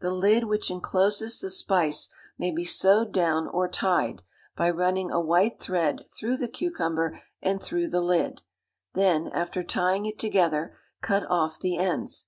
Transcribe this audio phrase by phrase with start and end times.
[0.00, 4.22] The lid which encloses the spice may be sewed down or tied,
[4.56, 8.40] by running a white thread through the cucumber and through the lid,
[8.94, 12.24] then, after tying it together, cut off the ends.